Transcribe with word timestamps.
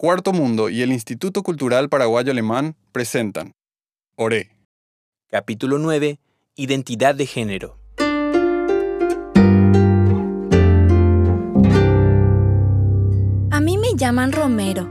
Cuarto 0.00 0.32
Mundo 0.32 0.68
y 0.68 0.82
el 0.82 0.92
Instituto 0.92 1.42
Cultural 1.42 1.88
Paraguayo 1.88 2.30
Alemán 2.30 2.76
presentan 2.92 3.56
Oré. 4.14 4.50
Capítulo 5.28 5.78
9. 5.78 6.20
Identidad 6.54 7.16
de 7.16 7.26
género. 7.26 7.80
A 13.50 13.60
mí 13.60 13.76
me 13.76 13.96
llaman 13.96 14.30
Romero, 14.30 14.88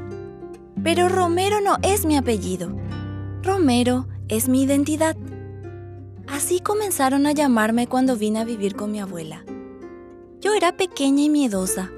pero 0.84 1.08
Romero 1.08 1.62
no 1.62 1.78
es 1.84 2.06
mi 2.06 2.18
apellido. 2.18 2.76
Romero 3.44 4.10
es 4.28 4.50
mi 4.50 4.64
identidad. 4.64 5.16
Así 6.28 6.60
comenzaron 6.60 7.28
a 7.28 7.32
llamarme 7.32 7.88
cuando 7.88 8.18
vine 8.18 8.40
a 8.40 8.44
vivir 8.44 8.76
con 8.76 8.92
mi 8.92 9.00
abuela. 9.00 9.46
Yo 10.42 10.54
era 10.54 10.76
pequeña 10.76 11.24
y 11.24 11.30
miedosa. 11.30 11.94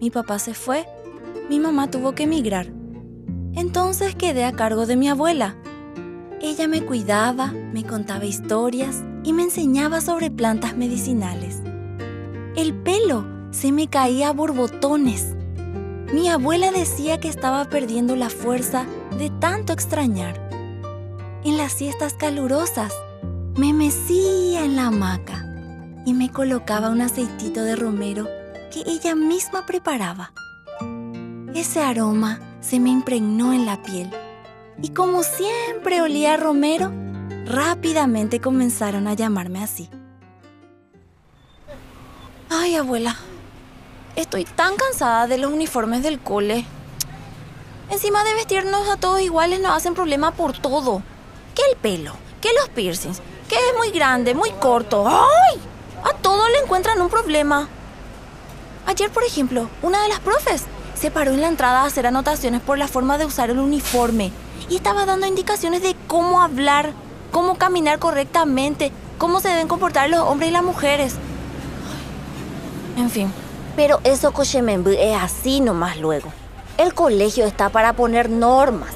Mi 0.00 0.10
papá 0.10 0.38
se 0.38 0.54
fue, 0.54 0.86
mi 1.48 1.60
mamá 1.60 1.90
tuvo 1.90 2.14
que 2.14 2.24
emigrar. 2.24 2.66
Entonces 3.54 4.14
quedé 4.14 4.44
a 4.44 4.52
cargo 4.52 4.86
de 4.86 4.96
mi 4.96 5.08
abuela. 5.08 5.56
Ella 6.40 6.68
me 6.68 6.82
cuidaba, 6.82 7.52
me 7.72 7.84
contaba 7.84 8.24
historias 8.24 9.02
y 9.24 9.32
me 9.32 9.44
enseñaba 9.44 10.00
sobre 10.00 10.30
plantas 10.30 10.76
medicinales. 10.76 11.62
El 12.54 12.74
pelo 12.74 13.26
se 13.50 13.72
me 13.72 13.88
caía 13.88 14.28
a 14.28 14.32
borbotones. 14.32 15.34
Mi 16.12 16.28
abuela 16.28 16.70
decía 16.70 17.18
que 17.18 17.28
estaba 17.28 17.64
perdiendo 17.64 18.14
la 18.16 18.30
fuerza 18.30 18.86
de 19.18 19.30
tanto 19.30 19.72
extrañar. 19.72 20.40
En 21.44 21.56
las 21.56 21.72
siestas 21.72 22.14
calurosas, 22.14 22.92
me 23.56 23.72
mecía 23.72 24.64
en 24.64 24.76
la 24.76 24.86
hamaca 24.86 25.44
y 26.04 26.12
me 26.12 26.30
colocaba 26.30 26.90
un 26.90 27.00
aceitito 27.00 27.62
de 27.62 27.76
romero 27.76 28.28
que 28.70 28.82
ella 28.86 29.14
misma 29.14 29.64
preparaba. 29.64 30.32
Ese 31.56 31.82
aroma 31.82 32.38
se 32.60 32.78
me 32.78 32.90
impregnó 32.90 33.54
en 33.54 33.64
la 33.64 33.82
piel 33.82 34.10
y 34.82 34.90
como 34.90 35.22
siempre 35.22 36.02
olía 36.02 36.34
a 36.34 36.36
romero, 36.36 36.92
rápidamente 37.46 38.42
comenzaron 38.42 39.08
a 39.08 39.14
llamarme 39.14 39.64
así. 39.64 39.88
Ay, 42.50 42.74
abuela, 42.74 43.16
estoy 44.16 44.44
tan 44.44 44.76
cansada 44.76 45.26
de 45.28 45.38
los 45.38 45.50
uniformes 45.50 46.02
del 46.02 46.20
cole. 46.20 46.66
Encima 47.88 48.22
de 48.22 48.34
vestirnos 48.34 48.90
a 48.90 48.98
todos 48.98 49.22
iguales 49.22 49.58
nos 49.60 49.74
hacen 49.74 49.94
problema 49.94 50.32
por 50.32 50.52
todo. 50.58 51.00
¿Qué 51.54 51.62
el 51.70 51.78
pelo? 51.78 52.12
¿Qué 52.42 52.50
los 52.52 52.68
piercings? 52.68 53.22
¿Qué 53.48 53.54
es 53.54 53.78
muy 53.78 53.92
grande, 53.92 54.34
muy 54.34 54.50
corto? 54.50 55.08
¡Ay! 55.08 55.58
A 56.04 56.12
todo 56.18 56.50
le 56.50 56.58
encuentran 56.58 57.00
un 57.00 57.08
problema. 57.08 57.66
Ayer, 58.84 59.08
por 59.08 59.24
ejemplo, 59.24 59.70
una 59.80 60.02
de 60.02 60.10
las 60.10 60.20
profes 60.20 60.66
se 60.96 61.10
paró 61.10 61.32
en 61.32 61.42
la 61.42 61.48
entrada 61.48 61.82
a 61.82 61.86
hacer 61.86 62.06
anotaciones 62.06 62.60
por 62.60 62.78
la 62.78 62.88
forma 62.88 63.18
de 63.18 63.26
usar 63.26 63.50
el 63.50 63.58
uniforme 63.58 64.32
y 64.68 64.76
estaba 64.76 65.04
dando 65.04 65.26
indicaciones 65.26 65.82
de 65.82 65.94
cómo 66.06 66.42
hablar, 66.42 66.92
cómo 67.30 67.56
caminar 67.56 67.98
correctamente, 67.98 68.92
cómo 69.18 69.40
se 69.40 69.48
deben 69.48 69.68
comportar 69.68 70.08
los 70.10 70.20
hombres 70.20 70.50
y 70.50 70.52
las 70.52 70.64
mujeres. 70.64 71.14
En 72.96 73.10
fin. 73.10 73.30
Pero 73.76 74.00
eso 74.04 74.32
Cochemembu 74.32 74.90
es 74.90 75.14
así 75.14 75.60
nomás 75.60 75.98
luego. 75.98 76.32
El 76.78 76.94
colegio 76.94 77.44
está 77.44 77.68
para 77.68 77.92
poner 77.92 78.30
normas. 78.30 78.90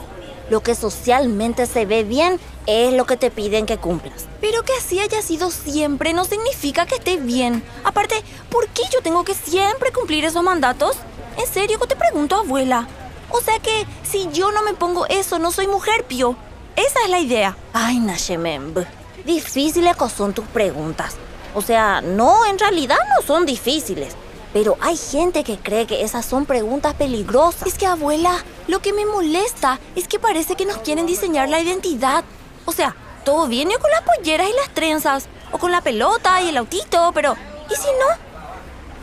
Lo 0.49 0.63
que 0.63 0.75
socialmente 0.75 1.67
se 1.67 1.85
ve 1.85 2.03
bien 2.03 2.41
es 2.67 2.95
lo 2.95 3.05
que 3.05 3.19
te 3.19 3.31
piden 3.31 3.67
que 3.67 3.77
cumplas. 3.77 4.27
Pero 4.41 4.63
que 4.63 4.73
así 4.73 4.99
haya 4.99 5.21
sido 5.21 5.51
siempre 5.51 6.15
no 6.15 6.25
significa 6.25 6.87
que 6.87 6.97
esté 6.97 7.19
bien. 7.19 7.63
Aparte, 7.85 8.17
¿por 8.49 8.69
qué 8.69 8.83
yo 8.93 9.03
tengo 9.03 9.23
que 9.25 9.35
siempre 9.35 9.93
cumplir 9.93 10.25
esos 10.25 10.43
mandatos? 10.43 10.97
En 11.41 11.47
serio, 11.47 11.79
que 11.79 11.87
te 11.87 11.97
pregunto, 11.97 12.37
abuela. 12.37 12.87
O 13.31 13.41
sea 13.41 13.59
que 13.61 13.87
si 14.03 14.29
yo 14.31 14.53
no 14.53 14.63
me 14.63 14.75
pongo 14.75 15.07
eso, 15.07 15.39
no 15.39 15.51
soy 15.51 15.67
mujer, 15.69 16.05
Pio. 16.05 16.37
Esa 16.77 16.99
es 17.05 17.11
la 17.11 17.19
idea. 17.19 17.57
Ay, 17.73 17.99
Nashememb. 17.99 18.85
Difíciles 19.25 19.97
son 20.15 20.35
tus 20.35 20.45
preguntas. 20.47 21.17
O 21.55 21.63
sea, 21.63 22.03
no, 22.03 22.45
en 22.45 22.59
realidad 22.59 22.99
no 23.17 23.27
son 23.27 23.47
difíciles. 23.47 24.15
Pero 24.53 24.77
hay 24.83 24.99
gente 24.99 25.43
que 25.43 25.59
cree 25.59 25.87
que 25.87 26.03
esas 26.03 26.27
son 26.27 26.45
preguntas 26.45 26.93
peligrosas. 26.95 27.67
Es 27.67 27.79
que, 27.79 27.87
abuela, 27.87 28.45
lo 28.69 28.83
que 28.83 28.93
me 28.93 29.07
molesta 29.07 29.79
es 29.97 30.09
que 30.09 30.19
parece 30.19 30.57
que 30.57 30.67
nos 30.67 30.79
quieren 30.79 31.07
diseñar 31.07 31.49
la 31.49 31.61
identidad. 31.61 32.23
O 32.67 32.73
sea, 32.73 32.95
todo 33.25 33.47
viene 33.47 33.79
con 33.79 33.91
las 33.91 34.03
polleras 34.03 34.47
y 34.47 34.57
las 34.57 34.75
trenzas, 34.75 35.27
o 35.53 35.59
con 35.59 35.73
la 35.73 35.81
pelota 35.81 36.43
y 36.43 36.51
el 36.51 36.59
autito, 36.59 37.13
pero 37.15 37.35
¿y 37.71 37.75
si 37.75 37.89
no? 37.99 38.30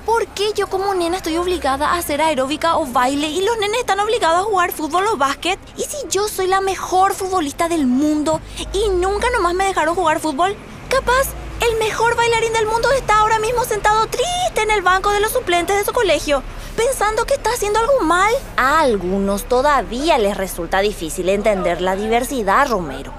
¿Por 0.07 0.25
qué 0.27 0.53
yo 0.55 0.67
como 0.67 0.95
nena 0.95 1.17
estoy 1.17 1.35
obligada 1.35 1.89
a 1.89 1.97
hacer 1.97 2.21
aeróbica 2.21 2.77
o 2.77 2.85
baile 2.85 3.27
y 3.27 3.43
los 3.43 3.57
nenes 3.57 3.81
están 3.81 3.99
obligados 3.99 4.39
a 4.39 4.43
jugar 4.45 4.71
fútbol 4.71 5.05
o 5.05 5.17
básquet? 5.17 5.59
¿Y 5.75 5.81
si 5.81 5.97
yo 6.09 6.29
soy 6.29 6.47
la 6.47 6.61
mejor 6.61 7.13
futbolista 7.13 7.67
del 7.67 7.87
mundo 7.87 8.39
y 8.71 8.87
nunca 8.87 9.29
nomás 9.31 9.53
me 9.53 9.65
dejaron 9.65 9.95
jugar 9.95 10.21
fútbol? 10.21 10.55
Capaz 10.87 11.27
el 11.59 11.77
mejor 11.77 12.15
bailarín 12.15 12.53
del 12.53 12.67
mundo 12.67 12.89
está 12.93 13.17
ahora 13.17 13.37
mismo 13.39 13.65
sentado 13.65 14.07
triste 14.07 14.61
en 14.61 14.71
el 14.71 14.81
banco 14.81 15.11
de 15.11 15.19
los 15.19 15.33
suplentes 15.33 15.75
de 15.75 15.83
su 15.83 15.91
colegio, 15.91 16.41
pensando 16.77 17.25
que 17.25 17.33
está 17.33 17.49
haciendo 17.49 17.79
algo 17.79 17.99
mal. 17.99 18.31
A 18.55 18.79
algunos 18.79 19.43
todavía 19.43 20.17
les 20.17 20.37
resulta 20.37 20.79
difícil 20.79 21.27
entender 21.27 21.81
la 21.81 21.97
diversidad, 21.97 22.69
Romero. 22.69 23.11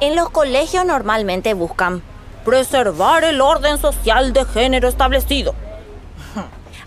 En 0.00 0.14
los 0.14 0.28
colegios 0.28 0.84
normalmente 0.84 1.54
buscan 1.54 2.02
preservar 2.44 3.24
el 3.24 3.40
orden 3.40 3.78
social 3.78 4.34
de 4.34 4.44
género 4.44 4.88
establecido 4.88 5.54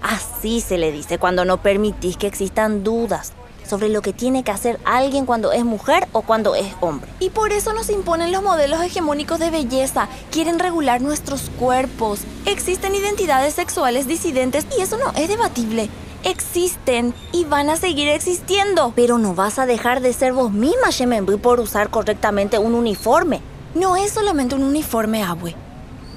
Así 0.01 0.61
se 0.61 0.77
le 0.77 0.91
dice 0.91 1.17
cuando 1.17 1.45
no 1.45 1.61
permitís 1.61 2.17
que 2.17 2.27
existan 2.27 2.83
dudas 2.83 3.33
sobre 3.71 3.89
lo 3.89 4.01
que 4.01 4.11
tiene 4.11 4.43
que 4.43 4.51
hacer 4.51 4.79
alguien 4.83 5.25
cuando 5.25 5.53
es 5.53 5.63
mujer 5.63 6.07
o 6.11 6.23
cuando 6.23 6.55
es 6.55 6.73
hombre. 6.81 7.09
Y 7.19 7.29
por 7.29 7.53
eso 7.53 7.71
nos 7.71 7.89
imponen 7.89 8.31
los 8.31 8.43
modelos 8.43 8.81
hegemónicos 8.81 9.39
de 9.39 9.49
belleza, 9.49 10.09
quieren 10.29 10.59
regular 10.59 11.01
nuestros 11.01 11.49
cuerpos. 11.57 12.21
Existen 12.45 12.95
identidades 12.95 13.53
sexuales 13.53 14.07
disidentes 14.07 14.65
y 14.77 14.81
eso 14.81 14.97
no 14.97 15.11
es 15.15 15.29
debatible. 15.29 15.89
Existen 16.23 17.13
y 17.31 17.45
van 17.45 17.69
a 17.69 17.77
seguir 17.77 18.09
existiendo. 18.09 18.93
Pero 18.95 19.17
no 19.17 19.35
vas 19.35 19.57
a 19.57 19.65
dejar 19.65 20.01
de 20.01 20.13
ser 20.13 20.33
vos 20.33 20.51
misma, 20.51 20.89
Shemenbu, 20.89 21.39
por 21.39 21.59
usar 21.59 21.89
correctamente 21.89 22.59
un 22.59 22.75
uniforme. 22.75 23.41
No 23.73 23.95
es 23.95 24.11
solamente 24.11 24.53
un 24.55 24.63
uniforme, 24.63 25.23
Abue. 25.23 25.55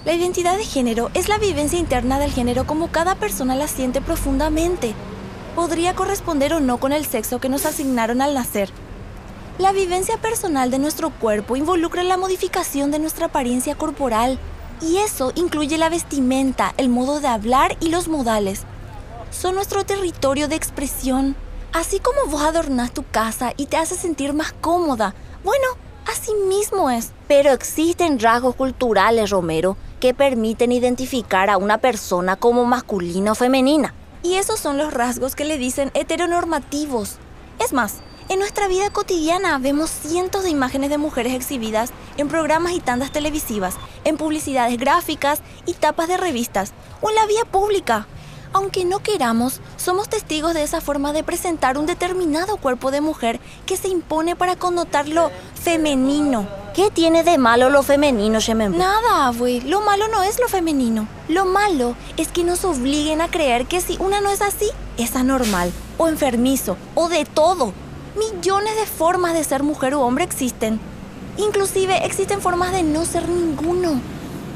La 0.04 0.12
identidad 0.12 0.59
de 0.59 0.65
género 0.65 1.10
es 1.15 1.31
la 1.31 1.38
vivencia 1.38 1.78
interna 1.78 2.19
del 2.19 2.31
género 2.31 2.66
como 2.66 2.92
cada 2.92 3.15
persona 3.15 3.56
la 3.56 3.66
siente 3.66 4.03
profundamente. 4.03 4.94
Podría 5.54 5.94
corresponder 5.94 6.53
o 6.53 6.60
no 6.60 6.78
con 6.78 6.92
el 6.92 7.06
sexo 7.06 7.38
que 7.38 7.48
nos 7.48 7.65
asignaron 7.65 8.20
al 8.20 8.34
nacer. 8.34 8.69
La 9.56 9.72
vivencia 9.72 10.19
personal 10.19 10.70
de 10.70 10.78
nuestro 10.78 11.09
cuerpo 11.09 11.56
involucra 11.56 12.03
la 12.03 12.19
modificación 12.19 12.91
de 12.91 12.98
nuestra 12.98 13.26
apariencia 13.26 13.76
corporal, 13.76 14.38
y 14.82 14.98
eso 14.98 15.32
incluye 15.37 15.78
la 15.78 15.88
vestimenta, 15.88 16.75
el 16.76 16.91
modo 16.91 17.20
de 17.20 17.28
hablar 17.28 17.78
y 17.81 17.88
los 17.88 18.09
modales. 18.09 18.64
Son 19.31 19.54
nuestro 19.54 19.87
territorio 19.87 20.48
de 20.48 20.56
expresión. 20.56 21.34
Así 21.72 21.98
como 21.98 22.31
vos 22.31 22.43
adornás 22.43 22.93
tu 22.93 23.04
casa 23.10 23.54
y 23.56 23.66
te 23.66 23.78
haces 23.78 24.00
sentir 24.00 24.34
más 24.34 24.53
cómoda, 24.53 25.14
bueno, 25.44 25.64
así 26.06 26.32
mismo 26.47 26.91
es. 26.91 27.12
Pero 27.26 27.53
existen 27.53 28.20
rasgos 28.20 28.54
culturales, 28.54 29.31
Romero, 29.31 29.78
que 30.04 30.12
permiten 30.12 30.70
identificar 30.70 31.48
a 31.48 31.56
una 31.56 31.78
persona 31.78 32.37
como 32.37 32.66
masculina 32.66 33.32
o 33.32 33.34
femenina. 33.34 33.94
Y 34.22 34.34
esos 34.34 34.60
son 34.60 34.76
los 34.76 34.92
rasgos 34.92 35.34
que 35.34 35.47
le 35.47 35.56
dicen 35.56 35.91
heteronormativos. 35.94 37.16
Es 37.59 37.72
más, 37.72 38.00
en 38.28 38.38
nuestra 38.38 38.69
vida 38.69 38.91
cotidiana 38.91 39.56
vemos 39.56 39.88
cientos 39.88 40.43
de 40.43 40.50
imágenes 40.50 40.91
de 40.91 40.98
mujeres 40.98 41.32
exhibidas 41.32 41.88
en 42.19 42.28
programas 42.28 42.72
y 42.72 42.81
tandas 42.81 43.12
televisivas, 43.12 43.76
en 44.04 44.19
publicidades 44.19 44.76
gráficas 44.76 45.41
y 45.64 45.72
tapas 45.72 46.09
de 46.09 46.19
revistas 46.19 46.75
o 47.00 47.09
en 47.09 47.14
la 47.14 47.25
vía 47.25 47.47
pública. 47.50 48.06
Aunque 48.53 48.84
no 48.84 48.98
queramos, 48.98 49.62
somos 49.78 50.10
testigos 50.10 50.53
de 50.53 50.64
esa 50.64 50.82
forma 50.82 51.14
de 51.14 51.25
presentar 51.25 51.78
un 51.78 51.87
determinado 51.87 52.59
cuerpo 52.59 52.91
de 52.91 53.00
mujer 53.00 53.41
que 53.64 53.78
se 53.78 53.88
impone 53.88 54.37
para 54.37 54.56
connotar 54.56 55.08
lo 55.08 55.31
femenino. 55.55 56.63
¿Qué 56.75 56.91
tiene 56.91 57.23
de 57.23 57.38
malo 57.38 57.71
lo 57.71 57.85
femenino, 57.85 58.41
Shemen? 58.41 58.76
Nada, 58.76 59.31
güey. 59.31 59.61
Lo 59.61 59.81
malo 59.82 60.09
no 60.09 60.25
es 60.25 60.41
lo 60.41 60.49
femenino. 60.49 61.06
Lo 61.29 61.44
malo 61.44 61.94
es 62.17 62.32
que 62.32 62.43
nos 62.43 62.65
obliguen 62.65 63.21
a 63.21 63.31
creer 63.31 63.67
que 63.67 63.81
si 63.81 63.97
una 64.00 64.21
no 64.21 64.29
es 64.29 64.43
así, 64.43 64.69
es 64.99 65.15
anormal, 65.15 65.73
o 65.99 66.09
enfermizo, 66.09 66.76
o 66.97 67.09
de 67.09 67.26
todo. 67.26 67.73
Millones 68.17 68.75
de 68.75 68.87
formas 68.87 69.35
de 69.35 69.44
ser 69.44 69.62
mujer 69.62 69.94
u 69.94 70.00
hombre 70.00 70.25
existen. 70.25 70.81
Inclusive 71.37 72.05
existen 72.05 72.41
formas 72.41 72.73
de 72.73 72.82
no 72.82 73.05
ser 73.05 73.29
ninguno. 73.29 74.00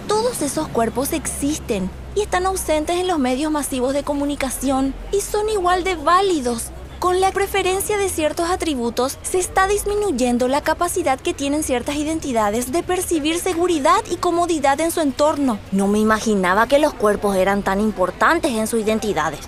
Todos 0.09 0.43
esos 0.43 0.67
cuerpos 0.67 1.13
existen 1.13 1.89
y 2.17 2.23
están 2.23 2.47
ausentes 2.47 2.97
en 2.97 3.07
los 3.07 3.21
medios 3.21 3.53
masivos 3.53 3.95
de 3.95 4.03
comunicación 4.03 4.93
y 5.13 5.21
son 5.21 5.49
igual 5.51 5.85
de 5.85 5.95
válidos. 5.95 6.73
Con 6.99 7.21
la 7.21 7.31
preferencia 7.31 7.97
de 7.97 8.09
ciertos 8.09 8.51
atributos 8.51 9.19
se 9.23 9.39
está 9.39 9.69
disminuyendo 9.69 10.49
la 10.49 10.63
capacidad 10.63 11.21
que 11.21 11.33
tienen 11.33 11.63
ciertas 11.63 11.95
identidades 11.95 12.73
de 12.73 12.83
percibir 12.83 13.39
seguridad 13.39 14.01
y 14.11 14.17
comodidad 14.17 14.81
en 14.81 14.91
su 14.91 15.01
entorno. 15.01 15.61
No 15.71 15.87
me 15.87 16.01
imaginaba 16.01 16.67
que 16.67 16.81
los 16.81 16.93
cuerpos 16.93 17.37
eran 17.37 17.63
tan 17.63 17.81
importantes 17.81 18.51
en 18.51 18.67
sus 18.67 18.81
identidades. 18.81 19.41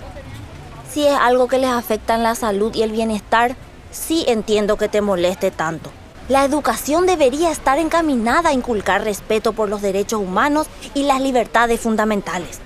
Si 0.93 1.05
es 1.05 1.13
algo 1.13 1.49
que 1.49 1.57
les 1.57 1.71
afecta 1.71 2.15
en 2.15 2.23
la 2.23 2.35
salud 2.35 2.73
y 2.73 2.83
el 2.83 2.93
bienestar, 2.93 3.57
sí 3.91 4.23
entiendo 4.29 4.77
que 4.77 4.87
te 4.87 5.01
moleste 5.01 5.51
tanto. 5.51 5.91
La 6.29 6.45
educación 6.45 7.05
debería 7.05 7.51
estar 7.51 7.79
encaminada 7.79 8.51
a 8.51 8.53
inculcar 8.53 9.03
respeto 9.03 9.51
por 9.51 9.67
los 9.67 9.81
derechos 9.81 10.21
humanos 10.21 10.67
y 10.93 11.03
las 11.03 11.19
libertades 11.19 11.81
fundamentales. 11.81 12.61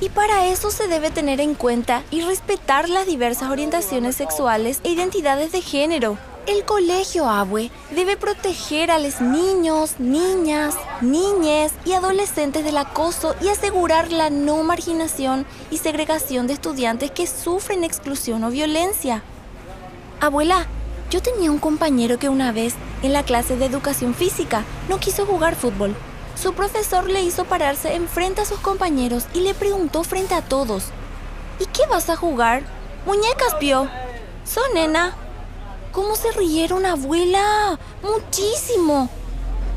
Y 0.00 0.10
para 0.10 0.46
eso 0.46 0.70
se 0.70 0.86
debe 0.86 1.10
tener 1.10 1.40
en 1.40 1.54
cuenta 1.54 2.04
y 2.10 2.20
respetar 2.20 2.88
las 2.88 3.06
diversas 3.06 3.50
orientaciones 3.50 4.14
sexuales 4.14 4.80
e 4.84 4.90
identidades 4.90 5.50
de 5.50 5.60
género. 5.60 6.18
El 6.46 6.64
colegio 6.64 7.28
Abue 7.28 7.70
debe 7.90 8.16
proteger 8.16 8.90
a 8.90 8.98
los 8.98 9.20
niños, 9.20 9.96
niñas, 9.98 10.76
niñes 11.02 11.72
y 11.84 11.92
adolescentes 11.92 12.64
del 12.64 12.78
acoso 12.78 13.34
y 13.42 13.48
asegurar 13.48 14.12
la 14.12 14.30
no 14.30 14.62
marginación 14.62 15.44
y 15.70 15.78
segregación 15.78 16.46
de 16.46 16.54
estudiantes 16.54 17.10
que 17.10 17.26
sufren 17.26 17.84
exclusión 17.84 18.44
o 18.44 18.50
violencia. 18.50 19.22
Abuela, 20.20 20.66
yo 21.10 21.20
tenía 21.20 21.50
un 21.50 21.58
compañero 21.58 22.18
que 22.18 22.28
una 22.28 22.52
vez, 22.52 22.74
en 23.02 23.12
la 23.12 23.24
clase 23.24 23.56
de 23.56 23.66
educación 23.66 24.14
física, 24.14 24.64
no 24.88 25.00
quiso 25.00 25.26
jugar 25.26 25.54
fútbol. 25.54 25.94
Su 26.40 26.52
profesor 26.52 27.08
le 27.08 27.22
hizo 27.22 27.44
pararse 27.44 27.94
enfrente 27.94 28.42
a 28.42 28.44
sus 28.44 28.60
compañeros 28.60 29.26
y 29.34 29.40
le 29.40 29.54
preguntó 29.54 30.04
frente 30.04 30.34
a 30.34 30.42
todos, 30.42 30.84
¿y 31.58 31.66
qué 31.66 31.86
vas 31.90 32.08
a 32.10 32.16
jugar? 32.16 32.62
Muñecas, 33.06 33.54
Pio. 33.58 33.88
Son 34.44 34.74
nena. 34.74 35.16
¿Cómo 35.90 36.14
se 36.14 36.30
rieron, 36.32 36.86
abuela? 36.86 37.78
Muchísimo. 38.02 39.08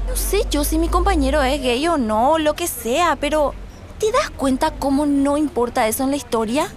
No 0.07 0.15
sé 0.15 0.45
yo 0.51 0.63
si 0.63 0.77
mi 0.77 0.87
compañero 0.87 1.41
es 1.41 1.61
gay 1.61 1.87
o 1.87 1.97
no, 1.97 2.37
lo 2.37 2.53
que 2.53 2.67
sea, 2.67 3.15
pero 3.15 3.53
¿te 3.99 4.11
das 4.11 4.29
cuenta 4.29 4.71
cómo 4.71 5.05
no 5.05 5.37
importa 5.37 5.87
eso 5.87 6.03
en 6.03 6.11
la 6.11 6.17
historia? 6.17 6.71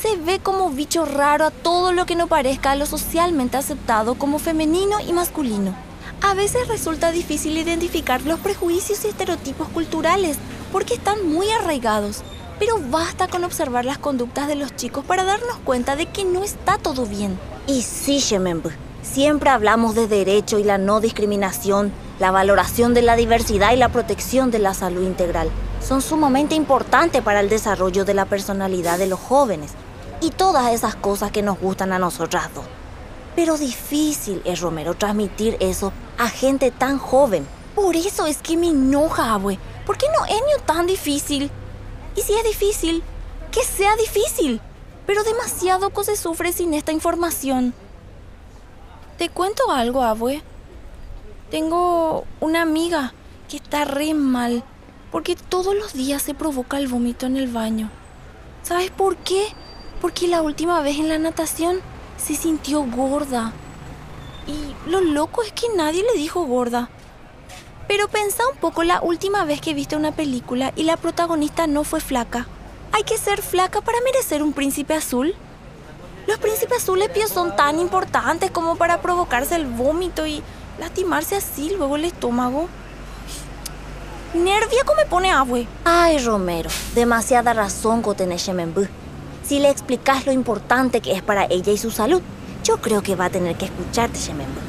se 0.00 0.16
ve 0.16 0.38
como 0.38 0.70
bicho 0.70 1.04
raro 1.04 1.44
a 1.44 1.50
todo 1.50 1.92
lo 1.92 2.06
que 2.06 2.14
no 2.14 2.26
parezca 2.26 2.74
lo 2.74 2.86
socialmente 2.86 3.58
aceptado 3.58 4.14
como 4.14 4.38
femenino 4.38 4.98
y 5.00 5.12
masculino. 5.12 5.74
A 6.22 6.34
veces 6.34 6.68
resulta 6.68 7.12
difícil 7.12 7.56
identificar 7.56 8.22
los 8.22 8.38
prejuicios 8.40 9.04
y 9.04 9.08
estereotipos 9.08 9.68
culturales 9.68 10.36
porque 10.70 10.94
están 10.94 11.26
muy 11.26 11.50
arraigados, 11.50 12.22
pero 12.58 12.78
basta 12.90 13.26
con 13.26 13.42
observar 13.42 13.86
las 13.86 13.98
conductas 13.98 14.46
de 14.46 14.54
los 14.54 14.76
chicos 14.76 15.02
para 15.04 15.24
darnos 15.24 15.56
cuenta 15.64 15.96
de 15.96 16.06
que 16.06 16.24
no 16.24 16.44
está 16.44 16.76
todo 16.76 17.06
bien. 17.06 17.38
Y 17.66 17.82
sí, 17.82 18.18
Shemembu, 18.18 18.68
siempre 19.02 19.48
hablamos 19.48 19.94
de 19.94 20.08
derecho 20.08 20.58
y 20.58 20.64
la 20.64 20.76
no 20.76 21.00
discriminación, 21.00 21.90
la 22.18 22.30
valoración 22.30 22.92
de 22.92 23.02
la 23.02 23.16
diversidad 23.16 23.72
y 23.72 23.76
la 23.76 23.88
protección 23.88 24.50
de 24.50 24.58
la 24.58 24.74
salud 24.74 25.02
integral. 25.02 25.48
Son 25.80 26.02
sumamente 26.02 26.54
importantes 26.54 27.22
para 27.22 27.40
el 27.40 27.48
desarrollo 27.48 28.04
de 28.04 28.12
la 28.12 28.26
personalidad 28.26 28.98
de 28.98 29.06
los 29.06 29.18
jóvenes 29.18 29.70
y 30.20 30.30
todas 30.30 30.70
esas 30.72 30.94
cosas 30.96 31.32
que 31.32 31.42
nos 31.42 31.58
gustan 31.58 31.94
a 31.94 31.98
nosotras 31.98 32.50
dos. 32.54 32.66
Pero 33.34 33.56
difícil 33.56 34.42
es 34.44 34.60
Romero 34.60 34.94
transmitir 34.94 35.56
eso 35.60 35.92
a 36.20 36.28
gente 36.28 36.70
tan 36.70 36.98
joven. 36.98 37.46
Por 37.74 37.96
eso 37.96 38.26
es 38.26 38.38
que 38.38 38.56
me 38.56 38.68
enoja, 38.68 39.32
abue. 39.32 39.58
¿Por 39.86 39.96
qué 39.96 40.06
no 40.16 40.24
es 40.26 40.66
tan 40.66 40.86
difícil? 40.86 41.50
Y 42.14 42.20
si 42.20 42.34
es 42.34 42.44
difícil, 42.44 43.02
que 43.50 43.64
sea 43.64 43.96
difícil. 43.96 44.60
Pero 45.06 45.24
demasiado 45.24 45.90
que 45.90 46.04
se 46.04 46.16
sufre 46.16 46.52
sin 46.52 46.74
esta 46.74 46.92
información. 46.92 47.74
Te 49.18 49.28
cuento 49.28 49.70
algo, 49.70 50.02
abue. 50.02 50.42
Tengo 51.50 52.24
una 52.40 52.62
amiga 52.62 53.14
que 53.48 53.56
está 53.56 53.84
re 53.84 54.14
mal 54.14 54.62
porque 55.10 55.34
todos 55.34 55.74
los 55.74 55.92
días 55.92 56.22
se 56.22 56.34
provoca 56.34 56.78
el 56.78 56.86
vómito 56.86 57.26
en 57.26 57.36
el 57.36 57.48
baño. 57.48 57.90
¿Sabes 58.62 58.90
por 58.90 59.16
qué? 59.16 59.48
porque 60.00 60.28
la 60.28 60.42
última 60.42 60.80
vez 60.80 60.98
en 60.98 61.08
la 61.08 61.18
natación 61.18 61.80
se 62.16 62.34
sintió 62.34 62.82
gorda. 62.84 63.52
Y 64.50 64.90
lo 64.90 65.00
loco 65.00 65.42
es 65.42 65.52
que 65.52 65.68
nadie 65.76 66.02
le 66.02 66.18
dijo 66.18 66.44
gorda. 66.44 66.88
Pero 67.86 68.08
pensa 68.08 68.42
un 68.52 68.56
poco 68.58 68.82
la 68.82 69.00
última 69.00 69.44
vez 69.44 69.60
que 69.60 69.74
viste 69.74 69.96
una 69.96 70.12
película 70.12 70.72
y 70.76 70.84
la 70.84 70.96
protagonista 70.96 71.66
no 71.66 71.84
fue 71.84 72.00
flaca. 72.00 72.46
¿Hay 72.92 73.04
que 73.04 73.18
ser 73.18 73.42
flaca 73.42 73.80
para 73.80 74.00
merecer 74.00 74.42
un 74.42 74.52
príncipe 74.52 74.94
azul? 74.94 75.34
Los 76.26 76.38
príncipes 76.38 76.82
azules 76.82 77.08
pios 77.10 77.30
son 77.30 77.54
tan 77.56 77.78
importantes 77.78 78.50
como 78.50 78.76
para 78.76 79.00
provocarse 79.00 79.56
el 79.56 79.66
vómito 79.66 80.26
y 80.26 80.42
lastimarse 80.78 81.36
así 81.36 81.70
luego 81.76 81.96
el 81.96 82.04
estómago. 82.04 82.68
Nervia 84.34 84.84
como 84.84 85.00
me 85.00 85.06
pone 85.06 85.30
abue. 85.30 85.66
Ay, 85.84 86.18
Romero, 86.18 86.70
demasiada 86.94 87.52
razón 87.52 88.02
con 88.02 88.16
tener 88.16 88.38
si 89.50 89.58
le 89.58 89.68
explicas 89.68 90.26
lo 90.26 90.32
importante 90.32 91.00
que 91.00 91.10
es 91.10 91.22
para 91.22 91.46
ella 91.46 91.72
y 91.72 91.76
su 91.76 91.90
salud, 91.90 92.22
yo 92.62 92.78
creo 92.78 93.02
que 93.02 93.16
va 93.16 93.26
a 93.26 93.30
tener 93.30 93.56
que 93.56 93.66
escucharte, 93.66 94.18
Shemembo. 94.18 94.60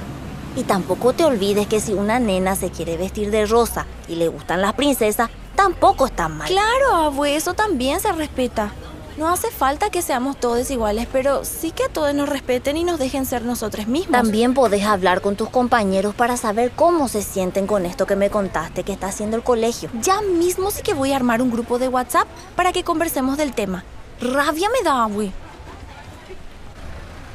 Y 0.56 0.64
tampoco 0.64 1.14
te 1.14 1.24
olvides 1.24 1.68
que 1.68 1.80
si 1.80 1.94
una 1.94 2.20
nena 2.20 2.56
se 2.56 2.70
quiere 2.70 2.98
vestir 2.98 3.32
de 3.32 3.46
rosa 3.46 3.86
y 4.08 4.16
le 4.16 4.28
gustan 4.28 4.62
las 4.62 4.74
princesas, 4.74 5.30
tampoco 5.56 6.06
está 6.06 6.28
mal. 6.28 6.48
Claro, 6.48 6.96
abue, 6.96 7.36
eso 7.36 7.54
también 7.54 8.00
se 8.00 8.12
respeta. 8.12 8.72
No 9.18 9.28
hace 9.28 9.52
falta 9.52 9.90
que 9.90 10.02
seamos 10.02 10.38
todos 10.38 10.72
iguales, 10.72 11.08
pero 11.12 11.44
sí 11.44 11.72
que 11.72 11.84
a 11.84 11.90
todos 11.90 12.14
nos 12.16 12.30
respeten 12.30 12.78
y 12.78 12.84
nos 12.84 12.98
dejen 12.98 13.26
ser 13.26 13.44
nosotros 13.44 13.88
mismos. 13.88 14.14
También 14.14 14.54
podés 14.54 14.86
hablar 14.86 15.22
con 15.22 15.36
tus 15.36 15.50
compañeros 15.50 16.16
para 16.16 16.38
saber 16.38 16.72
cómo 16.72 17.08
se 17.08 17.22
sienten 17.22 17.68
con 17.68 17.86
esto 17.86 18.06
que 18.06 18.16
me 18.16 18.30
contaste 18.30 18.84
que 18.84 18.94
está 18.94 19.08
haciendo 19.08 19.36
el 19.38 19.44
colegio. 19.44 19.90
Ya 20.02 20.22
mismo 20.22 20.72
sí 20.72 20.82
que 20.82 20.94
voy 20.94 21.12
a 21.12 21.18
armar 21.18 21.42
un 21.42 21.52
grupo 21.52 21.78
de 21.78 21.90
WhatsApp 21.90 22.28
para 22.56 22.72
que 22.72 22.84
conversemos 22.84 23.38
del 23.38 23.54
tema. 23.54 23.84
Rabia 24.22 24.70
me 24.70 24.82
da, 24.84 25.06
güey. 25.06 25.32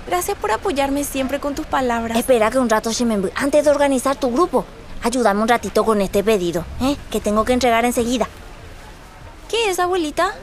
Gracias 0.07 0.39
por 0.39 0.53
apoyarme 0.53 1.05
siempre 1.05 1.41
con 1.41 1.55
tus 1.55 1.67
palabras. 1.67 2.17
Espera 2.17 2.51
que 2.51 2.59
un 2.59 2.69
rato, 2.69 2.91
antes 3.35 3.65
de 3.65 3.71
organizar 3.71 4.17
tu 4.17 4.31
grupo, 4.31 4.65
ayúdame 5.03 5.43
un 5.43 5.49
ratito 5.49 5.85
con 5.85 6.01
este 6.01 6.23
pedido, 6.23 6.65
¿eh? 6.81 6.97
Que 7.11 7.21
tengo 7.21 7.45
que 7.45 7.53
entregar 7.53 7.85
enseguida. 7.85 8.29
¿Qué 9.49 9.71
es, 9.71 9.79
abuelita? 9.79 10.35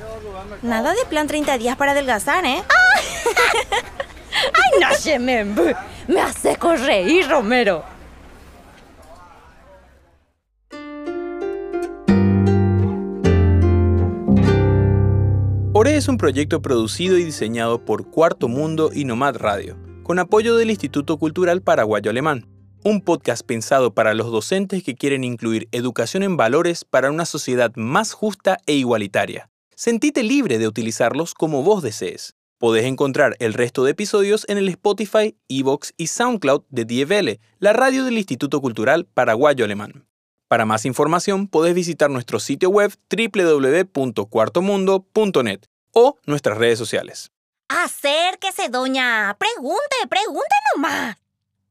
Nada 0.61 0.93
de 0.93 1.05
plan 1.05 1.27
30 1.27 1.57
días 1.57 1.77
para 1.77 1.91
adelgazar, 1.91 2.45
¿eh? 2.45 2.63
¡Ay, 4.33 4.79
no, 4.81 4.87
Shemembu! 4.97 5.73
Me 6.07 6.21
hace 6.21 6.57
correr, 6.57 7.29
Romero. 7.29 7.92
Es 15.85 16.07
un 16.07 16.17
proyecto 16.17 16.61
producido 16.61 17.17
y 17.17 17.23
diseñado 17.23 17.85
por 17.85 18.09
Cuarto 18.09 18.47
Mundo 18.47 18.89
y 18.93 19.05
Nomad 19.05 19.37
Radio, 19.37 19.77
con 20.01 20.17
apoyo 20.17 20.57
del 20.57 20.69
Instituto 20.69 21.17
Cultural 21.17 21.61
Paraguayo 21.61 22.09
Alemán, 22.09 22.47
un 22.83 22.99
podcast 22.99 23.45
pensado 23.45 23.93
para 23.93 24.13
los 24.13 24.31
docentes 24.31 24.83
que 24.83 24.95
quieren 24.95 25.23
incluir 25.23 25.69
educación 25.71 26.23
en 26.23 26.35
valores 26.35 26.83
para 26.83 27.11
una 27.11 27.25
sociedad 27.25 27.71
más 27.75 28.11
justa 28.11 28.57
e 28.65 28.73
igualitaria. 28.73 29.49
Sentite 29.75 30.23
libre 30.23 30.57
de 30.57 30.67
utilizarlos 30.67 31.33
como 31.33 31.63
vos 31.63 31.83
desees. 31.83 32.35
Podés 32.57 32.85
encontrar 32.85 33.35
el 33.39 33.53
resto 33.53 33.83
de 33.83 33.91
episodios 33.91 34.45
en 34.49 34.57
el 34.57 34.67
Spotify, 34.69 35.37
Evox 35.47 35.93
y 35.95 36.07
SoundCloud 36.07 36.63
de 36.69 36.85
DFL, 36.85 37.39
la 37.59 37.73
radio 37.73 38.03
del 38.03 38.17
Instituto 38.17 38.61
Cultural 38.61 39.05
Paraguayo 39.05 39.63
Alemán. 39.63 40.07
Para 40.49 40.65
más 40.65 40.85
información 40.85 41.47
podés 41.47 41.75
visitar 41.75 42.09
nuestro 42.09 42.39
sitio 42.39 42.69
web 42.69 42.91
www.cuartomundo.net 43.09 45.72
o 45.93 46.17
nuestras 46.25 46.57
redes 46.57 46.77
sociales. 46.77 47.31
Acérquese, 47.69 48.69
doña. 48.69 49.35
Pregunte, 49.39 49.95
pregunte 50.09 50.55
nomás. 50.75 51.22